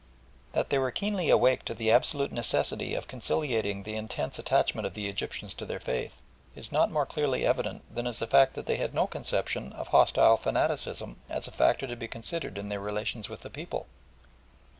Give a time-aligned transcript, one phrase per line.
[0.53, 4.95] That they were keenly awake to the absolute necessity of conciliating the intense attachment of
[4.95, 6.15] the Egyptians to their faith,
[6.55, 9.89] is not more clearly evident than is the fact that they had no conception of
[9.89, 13.85] hostile fanaticism as a factor to be considered in their relations with the people.